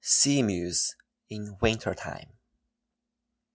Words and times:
SEA 0.03 0.41
MEWS 0.41 0.95
IN 1.29 1.57
WINTER 1.61 1.93
TIME. 1.93 2.33